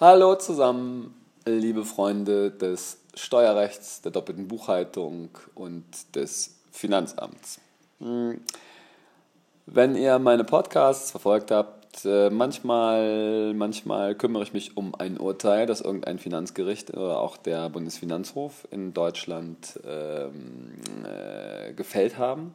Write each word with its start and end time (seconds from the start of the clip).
Hallo 0.00 0.34
zusammen, 0.34 1.14
liebe 1.46 1.84
Freunde 1.84 2.50
des 2.50 2.98
Steuerrechts, 3.14 4.02
der 4.02 4.10
doppelten 4.10 4.48
Buchhaltung 4.48 5.28
und 5.54 5.84
des 6.16 6.56
Finanzamts. 6.72 7.60
Hm. 8.00 8.40
Wenn 9.66 9.94
ihr 9.94 10.18
meine 10.18 10.42
Podcasts 10.42 11.12
verfolgt 11.12 11.52
habt, 11.52 12.04
äh, 12.04 12.28
manchmal, 12.28 13.54
manchmal 13.54 14.16
kümmere 14.16 14.42
ich 14.42 14.52
mich 14.52 14.76
um 14.76 14.96
ein 14.96 15.16
Urteil, 15.16 15.66
das 15.66 15.80
irgendein 15.80 16.18
Finanzgericht 16.18 16.92
oder 16.92 17.20
auch 17.20 17.36
der 17.36 17.70
Bundesfinanzhof 17.70 18.66
in 18.72 18.94
Deutschland 18.94 19.78
ähm, 19.86 20.72
äh, 21.04 21.72
gefällt 21.72 22.18
haben, 22.18 22.52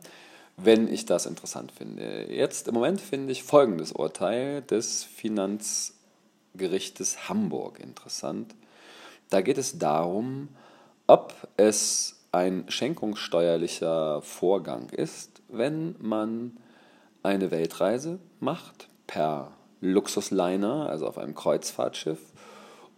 wenn 0.58 0.92
ich 0.92 1.06
das 1.06 1.26
interessant 1.26 1.72
finde. 1.72 2.26
Jetzt 2.30 2.68
im 2.68 2.74
Moment 2.74 3.00
finde 3.00 3.32
ich 3.32 3.44
folgendes 3.44 3.94
Urteil 3.94 4.62
des 4.62 5.06
Finanzgerichts 5.06 5.99
Gerichtes 6.56 7.30
Hamburg 7.30 7.80
interessant. 7.80 8.56
Da 9.30 9.42
geht 9.42 9.58
es 9.58 9.78
darum, 9.78 10.50
ob 11.08 11.34
es 11.58 12.20
ein 12.32 12.66
schenkungssteuerlicher 12.68 14.22
Vorgang 14.22 14.90
ist, 14.90 15.42
wenn 15.48 15.96
man 16.00 16.58
eine 17.24 17.52
Weltreise 17.52 18.20
macht 18.40 18.88
per 19.08 19.52
Luxusliner, 19.82 20.90
also 20.90 21.08
auf 21.08 21.18
einem 21.18 21.36
Kreuzfahrtschiff, 21.36 22.20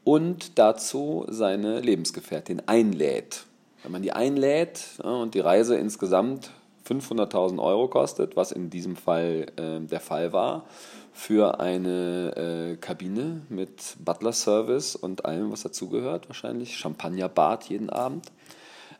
und 0.03 0.57
dazu 0.57 1.25
seine 1.29 1.79
Lebensgefährtin 1.79 2.63
einlädt. 2.67 3.45
Wenn 3.83 3.91
man 3.91 4.01
die 4.01 4.13
einlädt 4.13 4.99
und 5.01 5.33
die 5.33 5.39
Reise 5.39 5.75
insgesamt 5.75 6.51
500.000 6.91 7.61
Euro 7.61 7.87
kostet, 7.87 8.35
was 8.35 8.51
in 8.51 8.69
diesem 8.69 8.95
Fall 8.95 9.47
äh, 9.55 9.79
der 9.79 9.99
Fall 9.99 10.33
war, 10.33 10.65
für 11.13 11.59
eine 11.59 12.73
äh, 12.73 12.75
Kabine 12.77 13.41
mit 13.49 13.95
Butler-Service 14.03 14.95
und 14.95 15.25
allem, 15.25 15.51
was 15.51 15.63
dazugehört, 15.63 16.29
wahrscheinlich 16.29 16.77
Champagnerbad 16.77 17.65
jeden 17.65 17.89
Abend. 17.89 18.27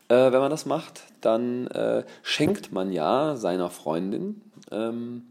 Äh, 0.10 0.32
wenn 0.32 0.40
man 0.40 0.52
das 0.52 0.66
macht, 0.66 1.04
dann 1.22 1.68
äh, 1.68 2.04
schenkt 2.24 2.72
man 2.72 2.92
ja 2.92 3.36
seiner 3.38 3.70
Freundin 3.70 4.42
ähm, 4.72 5.24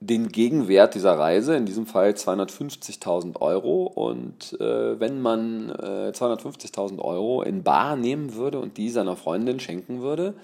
den 0.00 0.28
Gegenwert 0.28 0.94
dieser 0.94 1.18
Reise, 1.18 1.56
in 1.56 1.66
diesem 1.66 1.86
Fall 1.86 2.10
250.000 2.10 3.40
Euro. 3.40 3.84
Und 3.84 4.58
äh, 4.60 4.98
wenn 5.00 5.20
man 5.20 5.70
äh, 5.70 6.12
250.000 6.14 7.00
Euro 7.00 7.42
in 7.42 7.62
Bar 7.62 7.96
nehmen 7.96 8.34
würde 8.34 8.60
und 8.60 8.76
die 8.76 8.90
seiner 8.90 9.16
Freundin 9.16 9.60
schenken 9.60 10.00
würde, 10.00 10.34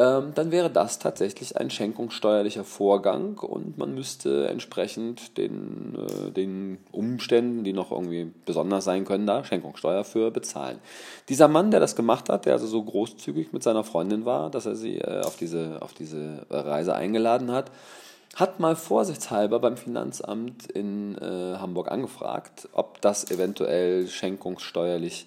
ähm, 0.00 0.32
dann 0.34 0.50
wäre 0.50 0.70
das 0.70 0.98
tatsächlich 0.98 1.58
ein 1.58 1.68
schenkungssteuerlicher 1.68 2.64
Vorgang 2.64 3.36
und 3.38 3.76
man 3.76 3.94
müsste 3.94 4.48
entsprechend 4.48 5.36
den, 5.36 5.94
äh, 5.94 6.30
den 6.30 6.78
Umständen, 6.90 7.64
die 7.64 7.74
noch 7.74 7.90
irgendwie 7.90 8.32
besonders 8.46 8.84
sein 8.84 9.04
können, 9.04 9.26
da 9.26 9.44
Schenkungssteuer 9.44 10.04
für 10.04 10.30
bezahlen. 10.30 10.78
Dieser 11.28 11.48
Mann, 11.48 11.70
der 11.70 11.80
das 11.80 11.96
gemacht 11.96 12.30
hat, 12.30 12.46
der 12.46 12.54
also 12.54 12.66
so 12.66 12.82
großzügig 12.82 13.52
mit 13.52 13.62
seiner 13.62 13.84
Freundin 13.84 14.24
war, 14.24 14.48
dass 14.48 14.64
er 14.64 14.74
sie 14.74 14.96
äh, 14.96 15.20
auf, 15.20 15.36
diese, 15.36 15.82
auf 15.82 15.92
diese 15.92 16.46
Reise 16.48 16.94
eingeladen 16.94 17.52
hat, 17.52 17.70
hat 18.36 18.58
mal 18.58 18.76
vorsichtshalber 18.76 19.58
beim 19.58 19.76
Finanzamt 19.76 20.70
in 20.70 21.18
äh, 21.18 21.58
Hamburg 21.58 21.90
angefragt, 21.90 22.70
ob 22.72 23.02
das 23.02 23.30
eventuell 23.30 24.08
schenkungssteuerlich 24.08 25.26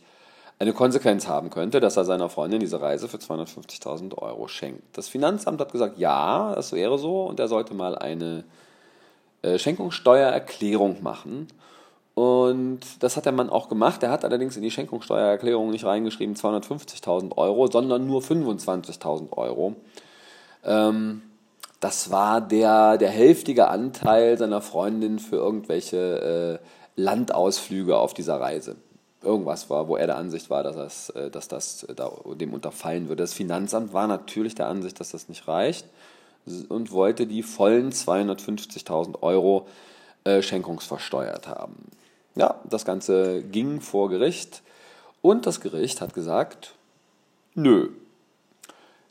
eine 0.59 0.73
Konsequenz 0.73 1.27
haben 1.27 1.49
könnte, 1.49 1.79
dass 1.79 1.97
er 1.97 2.05
seiner 2.05 2.29
Freundin 2.29 2.59
diese 2.59 2.81
Reise 2.81 3.07
für 3.07 3.17
250.000 3.17 4.17
Euro 4.17 4.47
schenkt. 4.47 4.97
Das 4.97 5.07
Finanzamt 5.07 5.59
hat 5.59 5.71
gesagt, 5.71 5.97
ja, 5.97 6.53
das 6.55 6.71
wäre 6.71 6.97
so 6.97 7.25
und 7.25 7.39
er 7.39 7.47
sollte 7.47 7.73
mal 7.73 7.97
eine 7.97 8.43
äh, 9.41 9.57
Schenkungssteuererklärung 9.57 11.01
machen. 11.03 11.47
Und 12.15 12.81
das 12.99 13.17
hat 13.17 13.25
der 13.25 13.31
Mann 13.31 13.49
auch 13.49 13.69
gemacht. 13.69 14.03
Er 14.03 14.11
hat 14.11 14.23
allerdings 14.23 14.55
in 14.55 14.61
die 14.61 14.69
Schenkungssteuererklärung 14.69 15.71
nicht 15.71 15.85
reingeschrieben 15.85 16.35
250.000 16.35 17.35
Euro, 17.37 17.67
sondern 17.67 18.05
nur 18.05 18.21
25.000 18.21 19.33
Euro. 19.33 19.75
Ähm, 20.63 21.23
das 21.79 22.11
war 22.11 22.39
der, 22.39 22.97
der 22.97 23.09
hälftige 23.09 23.67
Anteil 23.67 24.37
seiner 24.37 24.61
Freundin 24.61 25.19
für 25.19 25.37
irgendwelche 25.37 26.59
äh, 26.63 27.01
Landausflüge 27.01 27.97
auf 27.97 28.13
dieser 28.13 28.39
Reise 28.39 28.75
irgendwas 29.23 29.69
war, 29.69 29.87
wo 29.87 29.95
er 29.95 30.07
der 30.07 30.17
Ansicht 30.17 30.49
war, 30.49 30.63
dass, 30.63 30.75
das, 30.75 31.09
äh, 31.11 31.29
dass 31.29 31.47
das 31.47 31.83
äh, 31.83 31.95
da 31.95 32.11
dem 32.35 32.53
unterfallen 32.53 33.09
würde. 33.09 33.23
Das 33.23 33.33
Finanzamt 33.33 33.93
war 33.93 34.07
natürlich 34.07 34.55
der 34.55 34.67
Ansicht, 34.67 34.99
dass 34.99 35.11
das 35.11 35.29
nicht 35.29 35.47
reicht 35.47 35.87
und 36.69 36.91
wollte 36.91 37.25
die 37.25 37.43
vollen 37.43 37.91
250.000 37.91 39.21
Euro 39.21 39.67
äh, 40.25 40.41
schenkungsversteuert 40.41 41.47
haben. 41.47 41.75
Ja, 42.35 42.59
das 42.69 42.85
Ganze 42.85 43.43
ging 43.43 43.81
vor 43.81 44.09
Gericht 44.09 44.61
und 45.21 45.45
das 45.45 45.61
Gericht 45.61 46.01
hat 46.01 46.13
gesagt, 46.13 46.73
nö, 47.53 47.89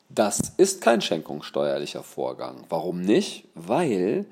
das 0.08 0.52
ist 0.58 0.82
kein 0.82 1.00
schenkungssteuerlicher 1.00 2.02
Vorgang. 2.02 2.64
Warum 2.68 3.00
nicht? 3.00 3.44
Weil, 3.54 4.26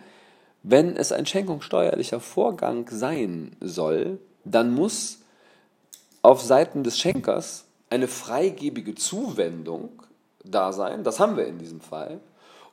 wenn 0.62 0.96
es 0.96 1.12
ein 1.12 1.24
schenkungssteuerlicher 1.24 2.20
Vorgang 2.20 2.86
sein 2.90 3.56
soll, 3.60 4.18
dann 4.44 4.74
muss 4.74 5.19
auf 6.22 6.42
Seiten 6.42 6.84
des 6.84 6.98
Schenkers 6.98 7.64
eine 7.88 8.08
freigebige 8.08 8.94
Zuwendung 8.94 10.02
da 10.44 10.72
sein, 10.72 11.04
das 11.04 11.20
haben 11.20 11.36
wir 11.36 11.46
in 11.46 11.58
diesem 11.58 11.80
Fall, 11.80 12.20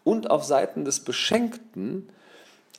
und 0.04 0.30
auf 0.30 0.44
Seiten 0.44 0.86
des 0.86 1.02
Beschenkten 1.02 2.10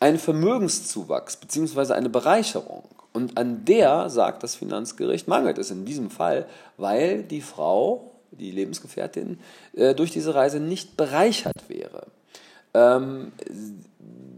ein 0.00 0.18
Vermögenszuwachs 0.18 1.36
bzw. 1.36 1.92
eine 1.92 2.08
Bereicherung. 2.08 2.84
Und 3.12 3.36
an 3.36 3.64
der, 3.64 4.10
sagt 4.10 4.42
das 4.42 4.54
Finanzgericht, 4.54 5.28
mangelt 5.28 5.58
es 5.58 5.70
in 5.70 5.84
diesem 5.84 6.10
Fall, 6.10 6.46
weil 6.76 7.22
die 7.22 7.40
Frau, 7.40 8.12
die 8.30 8.50
Lebensgefährtin, 8.50 9.40
äh, 9.74 9.94
durch 9.94 10.10
diese 10.10 10.34
Reise 10.34 10.60
nicht 10.60 10.96
bereichert 10.96 11.68
wäre. 11.68 12.06
Ähm, 12.74 13.32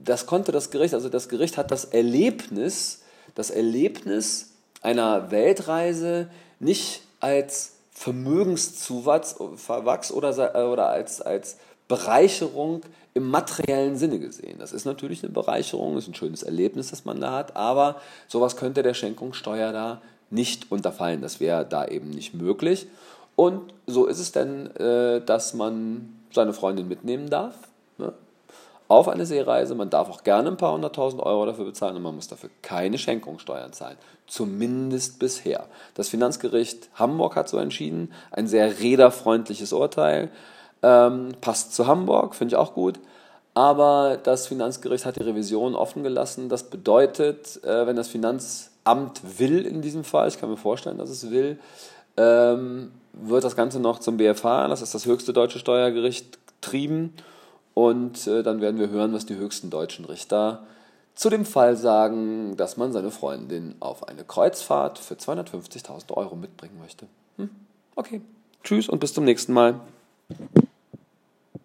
das 0.03 0.27
konnte 0.27 0.51
das 0.51 0.71
Gericht, 0.71 0.95
also 0.95 1.09
das 1.09 1.29
Gericht 1.29 1.59
hat 1.59 1.71
das 1.71 1.85
Erlebnis, 1.85 3.03
das 3.35 3.51
Erlebnis 3.51 4.50
einer 4.83 5.31
Weltreise 5.31 6.29
nicht 6.59 7.03
als 7.21 7.77
Vermögenszuwachs 7.93 9.39
oder, 9.39 10.55
äh, 10.55 10.63
oder 10.65 10.89
als, 10.89 11.21
als 11.21 11.59
Bereicherung 11.89 12.83
im 13.15 13.29
materiellen 13.29 13.97
Sinne 13.97 14.19
gesehen. 14.19 14.59
Das 14.59 14.73
ist 14.73 14.85
natürlich 14.85 15.23
eine 15.23 15.33
Bereicherung, 15.33 15.99
ist 15.99 16.09
ein 16.09 16.15
schönes 16.15 16.43
Erlebnis, 16.43 16.91
das 16.91 17.05
man 17.05 17.21
da 17.21 17.33
hat, 17.33 17.57
aber 17.57 18.01
sowas 18.29 18.57
könnte 18.57 18.83
der 18.83 18.95
Schenkungssteuer 18.95 19.73
da 19.73 20.01
nicht 20.31 20.71
unterfallen. 20.71 21.21
Das 21.21 21.41
wäre 21.41 21.67
da 21.67 21.87
eben 21.87 22.11
nicht 22.11 22.35
möglich. 22.35 22.87
Und 23.37 23.75
so 23.87 24.07
ist 24.07 24.21
es 24.21 24.33
denn, 24.33 24.75
äh, 24.77 25.21
dass 25.25 25.55
man 25.55 26.21
seine 26.33 26.53
Freundin 26.53 26.89
mitnehmen 26.89 27.29
darf. 27.29 27.57
Auf 28.91 29.07
eine 29.07 29.25
Seereise. 29.25 29.77
Man 29.77 29.89
darf 29.89 30.11
auch 30.11 30.25
gerne 30.25 30.49
ein 30.49 30.57
paar 30.57 30.73
hunderttausend 30.73 31.23
Euro 31.23 31.47
dafür 31.47 31.65
bezahlen 31.65 31.95
und 31.95 32.03
man 32.03 32.17
muss 32.17 32.27
dafür 32.27 32.51
keine 32.61 32.99
Schenkungssteuern 32.99 33.73
zahlen. 33.73 33.97
Zumindest 34.27 35.21
bisher. 35.21 35.67
Das 35.95 36.09
Finanzgericht 36.09 36.89
Hamburg 36.97 37.37
hat 37.37 37.49
so 37.49 37.59
entschieden. 37.59 38.13
Ein 38.33 38.49
sehr 38.49 38.81
räderfreundliches 38.81 39.73
Urteil. 39.73 40.29
Ähm, 40.83 41.35
passt 41.41 41.73
zu 41.73 41.87
Hamburg, 41.87 42.35
finde 42.35 42.55
ich 42.55 42.59
auch 42.59 42.75
gut. 42.75 42.99
Aber 43.55 44.19
das 44.21 44.49
Finanzgericht 44.49 45.07
hat 45.07 45.15
die 45.15 45.23
Revision 45.23 45.77
offen 45.77 46.03
gelassen. 46.03 46.49
Das 46.49 46.69
bedeutet, 46.69 47.63
äh, 47.63 47.87
wenn 47.87 47.95
das 47.95 48.09
Finanzamt 48.09 49.39
will 49.39 49.65
in 49.67 49.83
diesem 49.83 50.03
Fall, 50.03 50.27
ich 50.27 50.41
kann 50.41 50.51
mir 50.51 50.57
vorstellen, 50.57 50.99
dass 50.99 51.11
es 51.11 51.31
will, 51.31 51.61
ähm, 52.17 52.91
wird 53.13 53.45
das 53.45 53.55
Ganze 53.55 53.79
noch 53.79 54.01
zum 54.01 54.17
BFH, 54.17 54.67
das 54.67 54.83
ist 54.83 54.97
das 54.97 55.07
höchste 55.07 55.33
deutsche 55.33 55.61
Steuergericht, 55.61 56.41
trieben 56.61 57.15
und 57.75 58.27
äh, 58.27 58.43
dann 58.43 58.61
werden 58.61 58.79
wir 58.81 58.91
hören, 58.91 59.13
was 59.13 59.27
die 59.27 59.37
höchsten 59.37 59.71
deutschen 59.71 60.05
Richter 60.05 60.65
zu 61.15 61.29
dem 61.29 61.45
Fall 61.45 61.77
sagen, 61.77 62.57
dass 62.57 62.77
man 62.77 62.93
seine 62.93 63.11
Freundin 63.11 63.75
auf 63.81 64.09
eine 64.09 64.25
Kreuzfahrt 64.25 64.99
für 64.99 65.15
250.000 65.15 66.13
Euro 66.15 66.37
mitbringen 66.37 66.79
möchte. 66.81 67.07
Hm? 67.37 67.51
Okay, 67.95 68.23
tschüss 68.65 68.89
und 68.89 69.01
bis 69.01 69.13
zum 69.13 69.25
nächsten 69.25 69.53
Mal. 69.53 69.81